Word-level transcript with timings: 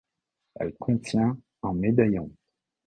Elle 0.55 0.73
contient 0.79 1.37
en 1.61 1.75
médaillons. 1.75 2.31